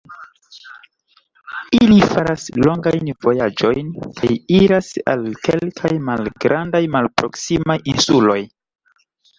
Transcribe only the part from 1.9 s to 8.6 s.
faras longajn vojaĝojn kaj iras al kelkaj malgrandaj, malproksimaj insuloj.